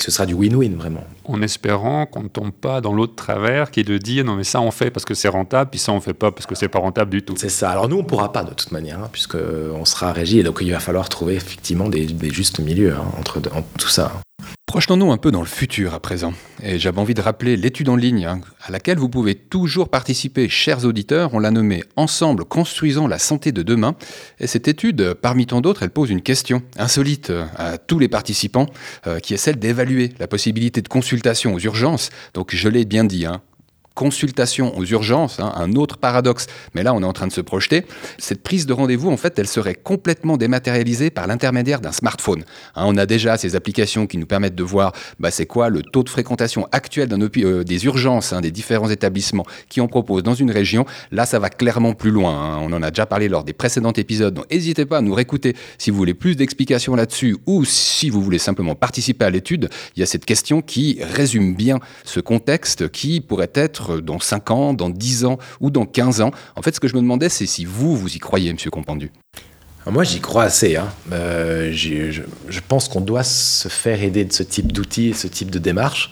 [0.00, 1.04] que ce sera du win-win vraiment.
[1.24, 4.44] En espérant qu'on ne tombe pas dans l'autre travers qui est de dire non mais
[4.44, 6.68] ça on fait parce que c'est rentable puis ça on fait pas parce que c'est
[6.68, 7.34] pas rentable du tout.
[7.36, 7.70] C'est ça.
[7.70, 10.58] Alors nous on pourra pas de toute manière hein, puisque on sera régi et donc
[10.60, 14.12] il va falloir trouver effectivement des, justes milieux hein, entre, tout ça.
[14.70, 16.32] Projetons-nous un peu dans le futur à présent.
[16.62, 20.48] Et j'avais envie de rappeler l'étude en ligne hein, à laquelle vous pouvez toujours participer,
[20.48, 21.34] chers auditeurs.
[21.34, 23.96] On l'a nommée Ensemble construisons la santé de demain.
[24.38, 28.06] Et cette étude, parmi tant d'autres, elle pose une question insolite euh, à tous les
[28.06, 28.66] participants,
[29.08, 32.10] euh, qui est celle d'évaluer la possibilité de consultation aux urgences.
[32.34, 33.42] Donc je l'ai bien dit, hein,
[34.00, 37.42] consultation aux urgences, hein, un autre paradoxe, mais là on est en train de se
[37.42, 37.84] projeter,
[38.16, 42.44] cette prise de rendez-vous, en fait, elle serait complètement dématérialisée par l'intermédiaire d'un smartphone.
[42.76, 45.82] Hein, on a déjà ces applications qui nous permettent de voir bah, c'est quoi le
[45.82, 50.32] taux de fréquentation actuel euh, des urgences hein, des différents établissements qui en proposent dans
[50.32, 50.86] une région.
[51.12, 52.58] Là, ça va clairement plus loin.
[52.62, 55.54] On en a déjà parlé lors des précédents épisodes, donc n'hésitez pas à nous réécouter
[55.76, 59.68] si vous voulez plus d'explications là-dessus ou si vous voulez simplement participer à l'étude.
[59.94, 64.50] Il y a cette question qui résume bien ce contexte qui pourrait être dans 5
[64.50, 66.30] ans, dans 10 ans ou dans 15 ans.
[66.56, 69.10] En fait, ce que je me demandais, c'est si vous, vous y croyez, Monsieur Compendu.
[69.86, 70.76] Ah, moi, j'y crois assez.
[70.76, 70.88] Hein.
[71.12, 75.58] Euh, je, pense qu'on doit se faire aider de ce type d'outils, ce type de
[75.58, 76.10] démarche.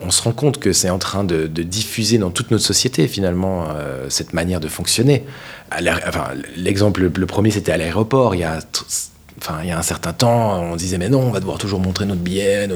[0.00, 3.66] On se rend compte que c'est en train de, diffuser dans toute notre société, finalement,
[3.70, 5.24] euh, cette manière de fonctionner.
[6.56, 8.34] L'exemple le premier, c'était à l'aéroport.
[8.34, 8.60] Il y a
[9.40, 11.80] enfin, il y a un certain temps, on disait mais non, on va devoir toujours
[11.80, 12.68] montrer notre billet.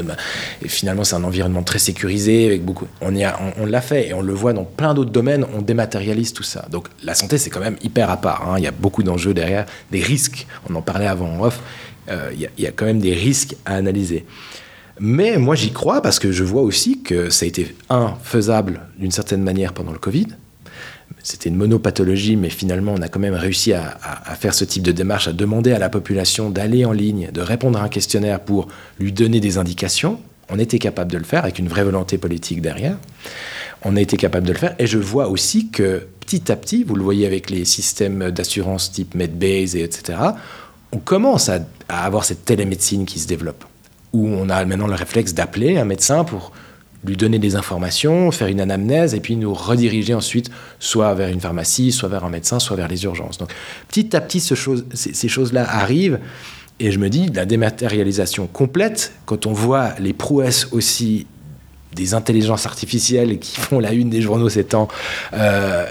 [0.63, 2.87] Et finalement, c'est un environnement très sécurisé avec beaucoup.
[3.01, 5.45] On y a, on, l'a fait et on le voit dans plein d'autres domaines.
[5.55, 6.67] On dématérialise tout ça.
[6.71, 8.49] Donc la santé, c'est quand même hyper à part.
[8.49, 8.55] Hein.
[8.59, 10.47] Il y a beaucoup d'enjeux derrière, des risques.
[10.69, 11.61] On en parlait avant en off.
[12.11, 14.27] Euh, il, y a, il y a quand même des risques à analyser.
[15.01, 18.83] Mais moi, j'y crois parce que je vois aussi que ça a été un faisable
[18.99, 20.29] d'une certaine manière pendant le Covid
[21.25, 23.97] c'était une monopathologie, mais finalement, on a quand même réussi à,
[24.39, 27.81] faire ce type de démarche, à demander à la population d'aller en ligne, de répondre
[27.81, 28.69] à un questionnaire pour
[29.01, 30.21] lui donner des indications.
[30.51, 32.99] On était capable de le faire avec une vraie volonté politique derrière.
[33.83, 34.75] On a été capable de le faire.
[34.79, 38.93] Et je vois aussi que petit à petit, vous le voyez avec les systèmes d'assurance
[38.93, 40.19] type Medbase, et etc.,
[40.93, 43.65] on commence à avoir cette télémédecine qui se développe,
[44.13, 46.53] où on a maintenant le réflexe d'appeler un médecin pour
[47.05, 51.41] lui donner des informations, faire une anamnèse et puis nous rediriger ensuite soit vers une
[51.41, 53.39] pharmacie, soit vers un médecin, soit vers les urgences.
[53.39, 53.51] Donc
[53.89, 56.19] petit à petit, ces, choses-là arrivent
[56.81, 61.27] et je me dis, la dématérialisation complète, quand on voit les prouesses aussi
[61.95, 64.89] des intelligences artificielles qui font la une des journaux ces temps,
[65.35, 65.87] euh,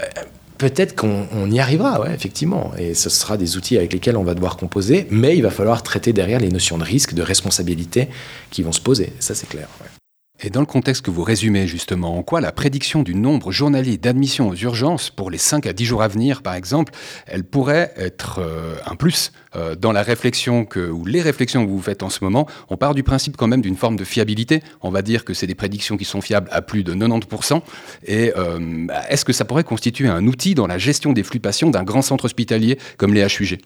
[0.58, 2.72] peut-être qu'on y arrivera, ouais, effectivement.
[2.76, 5.82] Et ce sera des outils avec lesquels on va devoir composer, mais il va falloir
[5.82, 8.08] traiter derrière les notions de risque, de responsabilité
[8.50, 9.12] qui vont se poser.
[9.20, 9.68] Ça, c'est clair.
[10.42, 13.96] Et dans le contexte que vous résumez justement, en quoi la prédiction du nombre journalier
[13.96, 16.92] d'admissions aux urgences pour les 5 à 10 jours à venir, par exemple,
[17.26, 21.70] elle pourrait être euh, un plus euh, dans la réflexion que, ou les réflexions que
[21.70, 22.48] vous faites en ce moment?
[22.68, 24.60] On part du principe quand même d'une forme de fiabilité.
[24.82, 27.62] On va dire que c'est des prédictions qui sont fiables à plus de 90%.
[28.06, 31.70] Et euh, est-ce que ça pourrait constituer un outil dans la gestion des flux patients
[31.70, 33.60] d'un grand centre hospitalier comme les HUG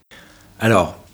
[0.60, 1.07] Alors,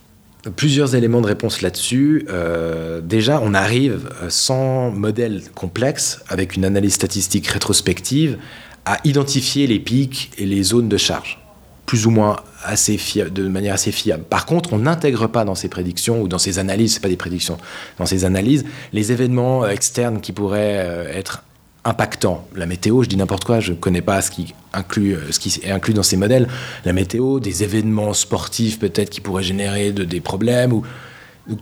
[0.51, 2.27] Plusieurs éléments de réponse là-dessus.
[2.29, 8.37] Euh, déjà, on arrive euh, sans modèle complexe, avec une analyse statistique rétrospective,
[8.85, 11.39] à identifier les pics et les zones de charge,
[11.87, 12.99] plus ou moins assez
[13.31, 14.25] de manière assez fiable.
[14.25, 17.17] Par contre, on n'intègre pas dans ces prédictions ou dans ces analyses, c'est pas des
[17.17, 17.57] prédictions,
[17.99, 21.43] dans ces analyses, les événements euh, externes qui pourraient être
[21.85, 22.47] impactants.
[22.55, 25.61] La météo, je dis n'importe quoi, je ne connais pas ce qui, inclut, ce qui
[25.63, 26.49] est inclus dans ces modèles.
[26.85, 30.73] La météo, des événements sportifs peut-être qui pourraient générer de, des problèmes.
[30.73, 30.85] Ou,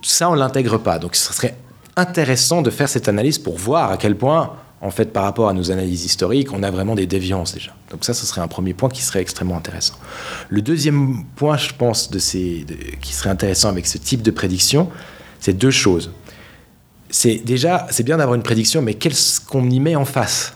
[0.03, 0.99] ça, on ne l'intègre pas.
[0.99, 1.57] Donc ce serait
[1.97, 5.53] intéressant de faire cette analyse pour voir à quel point, en fait, par rapport à
[5.53, 7.73] nos analyses historiques, on a vraiment des déviances déjà.
[7.91, 9.95] Donc ça, ce serait un premier point qui serait extrêmement intéressant.
[10.49, 14.89] Le deuxième point, je pense, qui serait intéressant avec ce type de prédiction,
[15.41, 16.13] c'est deux choses.
[17.13, 20.55] C'est déjà, c'est bien d'avoir une prédiction, mais qu'est-ce qu'on y met en face?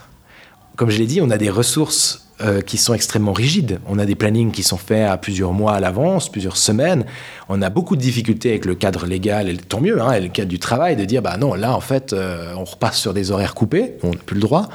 [0.77, 3.79] Comme je l'ai dit, on a des ressources euh, qui sont extrêmement rigides.
[3.87, 7.05] On a des plannings qui sont faits à plusieurs mois à l'avance, plusieurs semaines.
[7.51, 10.29] On a beaucoup de difficultés avec le cadre légal, et tant mieux, hein, et le
[10.29, 13.31] cadre du travail, de dire bah non, là en fait, euh, on repasse sur des
[13.31, 14.69] horaires coupés, on n'a plus le droit,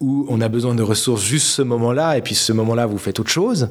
[0.00, 3.20] ou on a besoin de ressources juste ce moment-là, et puis ce moment-là, vous faites
[3.20, 3.70] autre chose.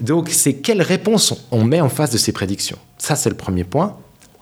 [0.00, 2.78] Donc, c'est quelle réponse on met en face de ces prédictions?
[2.98, 3.96] Ça, c'est le premier point,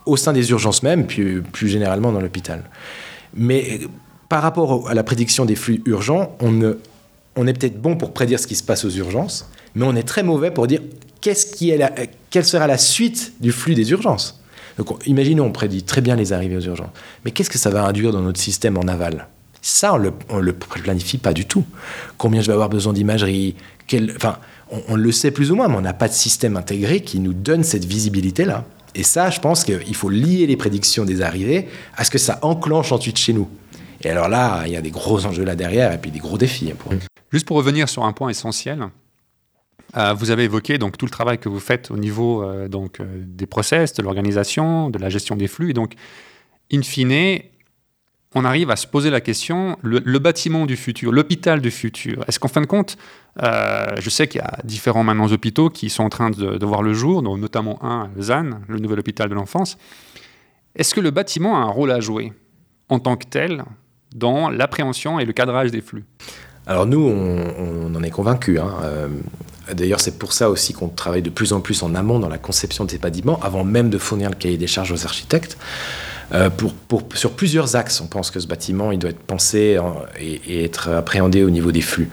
[0.06, 2.64] au sein des urgences même, puis plus généralement dans l'hôpital.
[3.34, 3.86] Mais euh,
[4.28, 8.46] par rapport à la prédiction des flux urgents, on est peut-être bon pour prédire ce
[8.46, 10.80] qui se passe aux urgences, mais on est très mauvais pour dire
[11.20, 14.40] qu'est-ce qui est quelle sera la suite du flux des urgences.
[14.76, 16.90] Donc, imaginons, on prédit très bien les arrivées aux urgences,
[17.24, 19.28] mais qu'est-ce que ça va induire dans notre système en aval?
[19.62, 21.64] Ça, on ne le planifie pas du tout.
[22.18, 23.54] Combien je vais avoir besoin d'imagerie?
[24.14, 24.36] Enfin,
[24.88, 27.32] on, le sait plus ou moins, mais on n'a pas de système intégré qui nous
[27.32, 28.64] donne cette visibilité-là.
[28.94, 32.38] Et ça, je pense qu'il faut lier les prédictions des arrivées à ce que ça
[32.42, 33.48] enclenche ensuite chez nous.
[34.02, 36.38] Et alors là, il y a des gros enjeux là derrière et puis des gros
[36.38, 36.72] défis.
[37.30, 38.88] Juste pour revenir sur un point essentiel,
[39.96, 43.00] euh, vous avez évoqué donc tout le travail que vous faites au niveau euh, donc
[43.00, 45.70] euh, des process, de l'organisation, de la gestion des flux.
[45.70, 45.94] Et donc,
[46.72, 47.40] in fine,
[48.34, 52.24] on arrive à se poser la question le, bâtiment du futur, l'hôpital du futur.
[52.26, 52.96] Est-ce qu'en fin de compte,
[53.40, 56.94] je sais qu'il y a différents maintenant hôpitaux qui sont en train de, voir le
[56.94, 59.76] jour, dont notamment un, ZAN, le nouvel hôpital de l'enfance.
[60.74, 62.32] Est-ce que le bâtiment a un rôle à jouer
[62.88, 63.64] en tant que tel
[64.14, 66.04] dans l'appréhension et le cadrage des flux?
[66.66, 68.58] Alors nous, on, en est convaincus.
[68.58, 68.72] Hein.
[68.82, 69.08] Euh,
[69.72, 72.38] d'ailleurs, c'est pour ça aussi qu'on travaille de plus en plus en amont dans la
[72.38, 75.58] conception de ces bâtiments, avant même de fournir le cahier des charges aux architectes.
[76.32, 76.50] Euh,
[77.14, 79.78] sur plusieurs axes, on pense que ce bâtiment, il doit être pensé
[80.18, 82.10] et, être appréhendé au niveau des flux.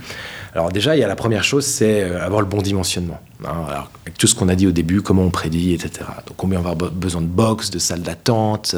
[0.54, 3.22] Alors déjà, il y a la première chose, c'est euh, avoir le bon dimensionnement.
[3.46, 3.66] Hein.
[3.70, 6.06] Alors, avec tout ce qu'on a dit au début, comment on prédit, etc.
[6.28, 8.76] Donc combien on va avoir besoin de box, de salles d'attente,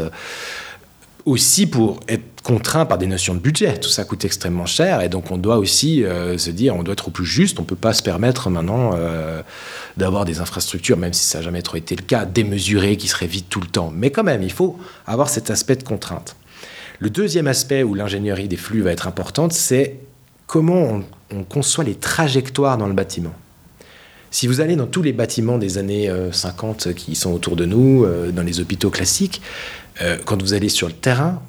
[1.25, 3.77] aussi pour être contraint par des notions de budget.
[3.77, 6.93] Tout ça coûte extrêmement cher et donc on doit aussi euh, se dire, on doit
[6.93, 7.59] être au plus juste.
[7.59, 9.41] On ne peut pas se permettre maintenant euh,
[9.95, 13.27] d'avoir des infrastructures, même si ça n'a jamais trop été le cas, démesurées qui seraient
[13.27, 13.91] vides tout le temps.
[13.95, 16.35] Mais quand même, il faut avoir cet aspect de contrainte.
[16.99, 19.99] Le deuxième aspect où l'ingénierie des flux va être importante, c'est
[20.47, 23.33] comment on, conçoit les trajectoires dans le bâtiment.
[24.33, 27.65] Si vous allez dans tous les bâtiments des années 50 euh, qui sont autour de
[27.65, 29.41] nous, dans les hôpitaux classiques,
[30.01, 31.39] euh, quand vous allez sur le terrain,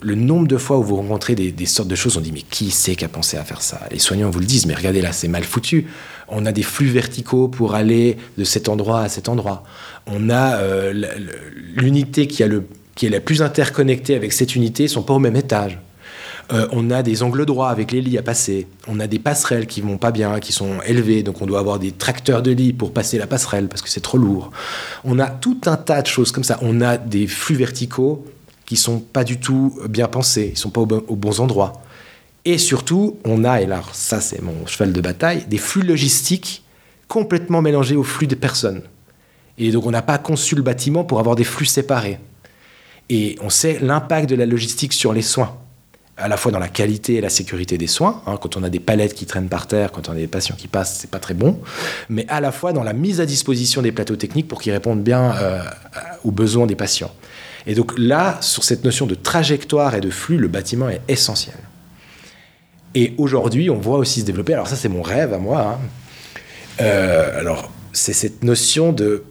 [0.00, 2.70] le nombre de fois où vous rencontrez des, sortes de choses, on dit mais qui
[2.70, 3.80] c'est qui a pensé à faire ça?
[3.90, 5.86] Les soignants vous le disent, mais regardez là, c'est mal foutu.
[6.28, 9.64] On a des flux verticaux pour aller de cet endroit à cet endroit.
[10.06, 10.92] On a euh,
[11.76, 12.42] l'unité qui,
[12.94, 15.78] qui est la plus interconnectée avec cette unité, sont pas au même étage.
[16.52, 18.66] Euh, on a des angles droits avec les lits à passer.
[18.88, 21.78] On a des passerelles qui vont pas bien, qui sont élevées, donc on doit avoir
[21.78, 24.50] des tracteurs de lit pour passer la passerelle parce que c'est trop lourd.
[25.04, 26.58] On a tout un tas de choses comme ça.
[26.62, 28.24] On a des flux verticaux
[28.66, 31.82] qui sont pas du tout bien pensés, ils sont pas aux bons endroits.
[32.44, 36.64] Et surtout, on a, et là, ça c'est mon cheval de bataille, des flux logistiques
[37.06, 38.82] complètement mélangés aux flux de personnes.
[39.58, 42.18] Et donc on n'a pas conçu le bâtiment pour avoir des flux séparés.
[43.10, 45.56] Et on sait l'impact de la logistique sur les soins
[46.16, 48.22] à la fois dans la qualité et la sécurité des soins.
[48.26, 50.56] Hein, quand on a des palettes qui traînent par terre, quand on a des patients
[50.56, 51.60] qui passent, c'est pas très bon.
[52.08, 55.02] Mais à la fois dans la mise à disposition des plateaux techniques pour qu'ils répondent
[55.02, 55.62] bien euh,
[56.24, 57.10] aux besoins des patients.
[57.66, 61.56] Et donc là, sur cette notion de trajectoire et de flux, le bâtiment est essentiel.
[62.94, 64.52] Et aujourd'hui, on voit aussi se développer.
[64.52, 65.60] Alors ça, c'est mon rêve à moi.
[65.60, 65.78] Hein.
[66.80, 69.24] Euh, alors c'est cette notion de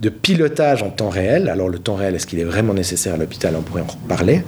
[0.00, 1.48] de pilotage en temps réel.
[1.48, 3.54] Alors le temps réel, est-ce qu'il est vraiment nécessaire à l'hôpital?
[3.56, 4.42] On pourrait en reparler.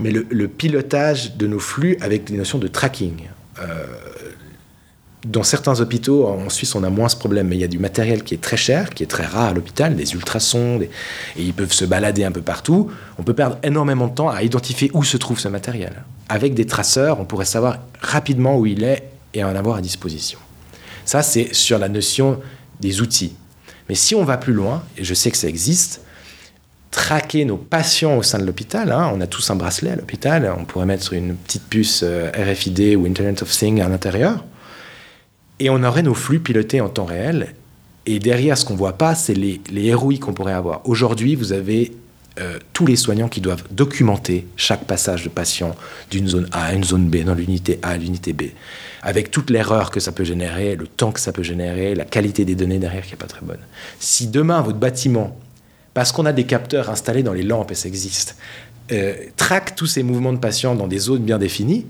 [0.00, 3.28] Mais le, pilotage de nos flux avec des notions de tracking.
[3.60, 3.84] Euh,
[5.26, 7.78] dans certains hôpitaux, en Suisse, on a moins ce problème, mais il y a du
[7.78, 10.88] matériel qui est très cher, qui est très rare à l'hôpital, des ultrasons, et
[11.36, 12.90] ils peuvent se balader un peu partout.
[13.18, 16.04] On peut perdre énormément de temps à identifier où se trouve ce matériel.
[16.30, 20.38] Avec des traceurs, on pourrait savoir rapidement où il est et en avoir à disposition.
[21.04, 22.40] Ça, c'est sur la notion
[22.80, 23.34] des outils.
[23.88, 26.02] Mais si on va plus loin, et je sais que ça existe,
[26.90, 30.52] traquer nos patients au sein de l'hôpital, hein, on a tous un bracelet à l'hôpital,
[30.58, 34.44] on pourrait mettre une petite puce euh, RFID ou Internet of Things à l'intérieur,
[35.58, 37.54] et on aurait nos flux pilotés en temps réel.
[38.06, 40.88] Et derrière, ce qu'on voit pas, c'est les, les ROI qu'on pourrait avoir.
[40.88, 41.92] Aujourd'hui, vous avez
[42.38, 45.74] euh, tous les soignants qui doivent documenter chaque passage de patient
[46.10, 48.42] d'une zone A à une zone B, dans l'unité A à l'unité B,
[49.02, 52.44] avec toute l'erreur que ça peut générer, le temps que ça peut générer, la qualité
[52.44, 53.58] des données derrière qui n'est pas très bonne.
[53.98, 55.36] Si demain votre bâtiment,
[55.92, 58.36] parce qu'on a des capteurs installés dans les lampes et ça existe,
[58.92, 61.84] euh, traque tous ces mouvements de patients dans des zones bien définies,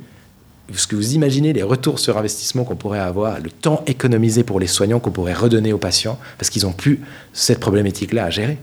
[0.74, 4.60] ce que vous imaginez les retours sur investissement qu'on pourrait avoir, le temps économisé pour
[4.60, 7.00] les soignants qu'on pourrait redonner aux patients, parce qu'ils n'ont plus
[7.32, 8.58] cette problématique-là à gérer.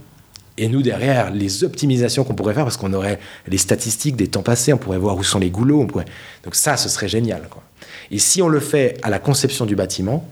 [0.58, 4.42] Et nous, derrière, les optimisations qu'on pourrait faire, parce qu'on aurait les statistiques des temps
[4.42, 5.88] passés, on pourrait voir où sont les goulots.
[6.44, 7.48] Donc ça, ce serait génial.
[8.10, 10.28] Et si on le fait à la conception du bâtiment,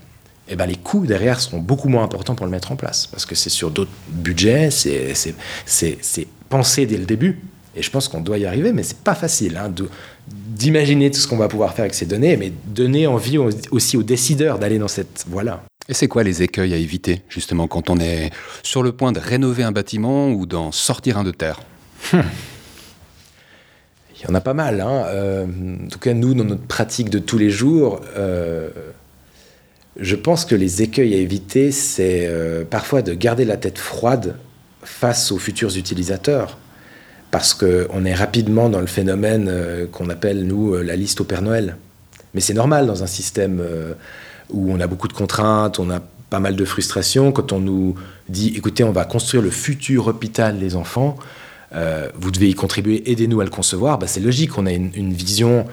[0.47, 3.07] eh ben, les coûts derrière seront beaucoup moins importants pour le mettre en place.
[3.07, 7.39] Parce que c'est sur d'autres budgets, c'est pensé dès le début.
[7.75, 9.71] Et je pense qu'on doit y arriver, mais c'est pas facile hein,
[10.27, 14.03] d'imaginer tout ce qu'on va pouvoir faire avec ces données, mais donner envie aussi aux
[14.03, 15.61] décideurs d'aller dans cette voie-là.
[15.87, 18.31] Et c'est quoi les écueils à éviter, justement, quand on est
[18.63, 21.61] sur le point de rénover un bâtiment ou d'en sortir un de terre?
[22.11, 22.23] Il
[24.27, 24.81] y en a pas mal.
[24.81, 25.05] Hein.
[25.07, 28.69] Euh, en tout cas, nous, dans notre pratique de tous les jours, euh,
[29.99, 34.37] je pense que les écueils à éviter, c'est euh, parfois de garder la tête froide
[34.83, 36.57] face aux futurs utilisateurs
[37.29, 41.75] parce qu'on est rapidement dans le phénomène qu'on appelle, nous, la liste au Père Noël.
[42.33, 43.61] Mais c'est normal dans un système
[44.49, 47.31] où on a beaucoup de contraintes, on a pas mal de frustrations.
[47.31, 47.95] Quand on nous
[48.29, 51.17] dit, écoutez, on va construire le futur hôpital des enfants,
[52.17, 55.65] vous devez y contribuer, aidez-nous à le concevoir, bah, c'est logique, on a une, vision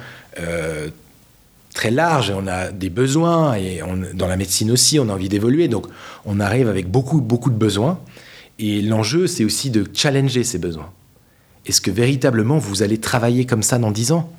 [1.74, 3.80] très large, on a des besoins, et
[4.14, 5.86] dans la médecine aussi, on a envie d'évoluer, donc
[6.24, 8.00] on arrive avec beaucoup, beaucoup de besoins.
[8.58, 10.90] Et l'enjeu, c'est aussi de challenger ces besoins.
[11.66, 14.30] Est-ce que véritablement vous allez travailler comme ça dans 10 ans?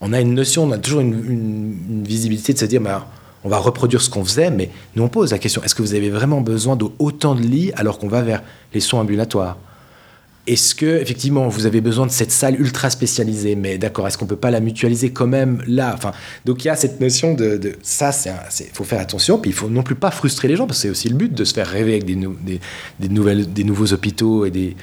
[0.00, 3.06] On a une notion, on a toujours une, visibilité de se dire, bah,
[3.44, 5.94] on va reproduire ce qu'on faisait, mais nous on pose la question, est-ce que vous
[5.94, 9.58] avez vraiment besoin d'autant de lits alors qu'on va vers les soins ambulatoires?
[10.46, 13.54] Est-ce que effectivement vous avez besoin de cette salle ultra spécialisée?
[13.54, 15.92] Mais d'accord, est-ce qu'on peut pas la mutualiser quand même là?
[15.94, 16.10] Enfin,
[16.44, 18.10] donc il y a cette notion de, ça,
[18.58, 19.38] il faut faire attention.
[19.38, 21.32] Puis il faut non plus pas frustrer les gens parce que c'est aussi le but
[21.32, 22.16] de se faire rêver avec des,
[22.98, 24.74] des, nouvelles, des nouveaux hôpitaux et des,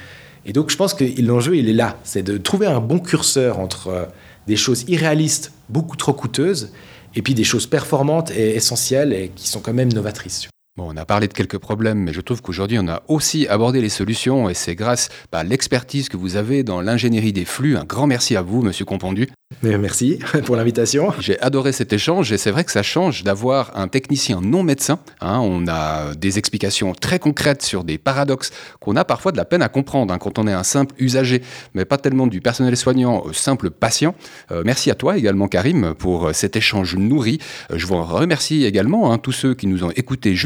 [0.46, 1.98] et donc je pense que l'enjeu, il est là.
[2.04, 4.04] C'est de trouver un bon curseur entre euh,
[4.46, 6.72] des choses irréalistes, beaucoup trop coûteuses,
[7.14, 10.48] et puis des choses performantes et essentielles et qui sont quand même novatrices
[10.80, 13.88] on a parlé de quelques problèmes, mais je trouve qu'aujourd'hui, on a aussi abordé les
[13.88, 17.76] solutions et c'est grâce à l'expertise que vous avez dans l'ingénierie des flux.
[17.76, 19.28] Un grand merci à vous, monsieur Compondu.
[19.62, 21.12] Merci pour l'invitation.
[21.18, 25.00] J'ai adoré cet échange et c'est vrai que ça change d'avoir un technicien non médecin.
[25.20, 25.40] Hein.
[25.42, 29.60] on a des explications très concrètes sur des paradoxes qu'on a parfois de la peine
[29.60, 31.42] à comprendre hein, quand on est un simple usager,
[31.74, 34.14] mais pas tellement du personnel soignant, euh, simple patient.
[34.50, 37.38] Euh, merci à toi également, Karim, pour euh, cet échange nourri.
[37.74, 40.36] je vous remercie également hein, tous ceux qui nous ont écoutés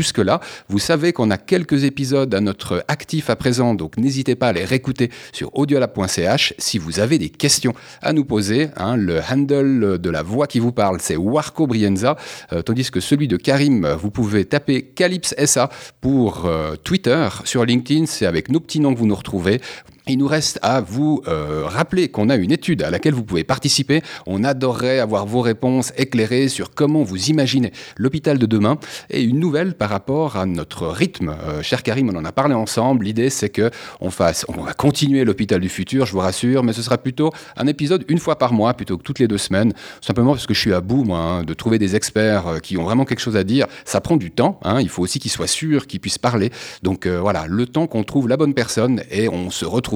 [0.68, 4.52] Vous savez qu'on a quelques épisodes à notre actif à présent, donc n'hésitez pas à
[4.52, 8.68] les réécouter sur audiolab.ch si vous avez des questions à nous poser.
[8.96, 12.16] Le handle de la voix qui vous parle, c'est Warco Brienza,
[12.52, 17.28] euh, tandis que celui de Karim, vous pouvez taper Calypse SA pour euh, Twitter.
[17.44, 19.60] Sur LinkedIn, c'est avec nos petits noms que vous nous retrouvez.
[20.06, 23.42] Il nous reste à vous euh, rappeler qu'on a une étude à laquelle vous pouvez
[23.42, 24.02] participer.
[24.26, 28.76] On adorerait avoir vos réponses éclairées sur comment vous imaginez l'hôpital de demain
[29.08, 31.30] et une nouvelle par rapport à notre rythme.
[31.30, 33.06] Euh, cher Karim, on en a parlé ensemble.
[33.06, 33.70] L'idée, c'est que
[34.02, 37.32] on fasse, on va continuer l'hôpital du futur, je vous rassure, mais ce sera plutôt
[37.56, 39.72] un épisode une fois par mois plutôt que toutes les deux semaines.
[40.02, 42.76] Simplement parce que je suis à bout, moi, hein, de trouver des experts euh, qui
[42.76, 43.68] ont vraiment quelque chose à dire.
[43.86, 44.60] Ça prend du temps.
[44.64, 44.82] Hein.
[44.82, 46.50] Il faut aussi qu'ils soient sûrs, qu'ils puissent parler.
[46.82, 49.93] Donc voilà, le temps qu'on trouve la bonne personne et on se retrouve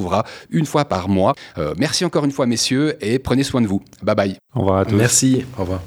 [0.51, 1.35] une fois par mois.
[1.59, 3.83] Euh, merci encore une fois, messieurs, et prenez soin de vous.
[4.03, 4.37] Bye bye.
[4.55, 4.97] Au revoir à tous.
[4.97, 5.45] Merci.
[5.57, 5.81] Au revoir.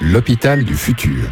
[0.00, 1.24] L'hôpital du futur.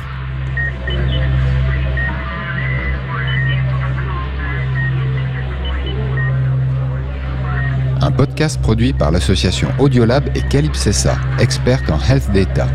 [8.01, 12.69] Un podcast produit par l'association Audiolab et Calypsessa, experte en health data.